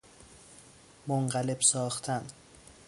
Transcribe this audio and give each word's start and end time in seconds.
منقلب 1.07 1.61
ساختن 1.61 2.25